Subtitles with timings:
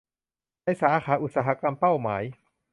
[0.63, 2.23] ในสาขาอุตสาหกรรมเป้าหมาย